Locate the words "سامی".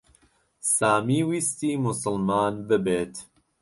0.75-1.19